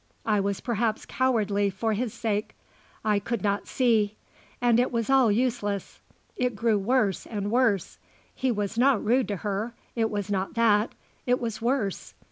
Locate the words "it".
4.79-4.91, 6.35-6.55, 9.95-10.09, 11.27-11.39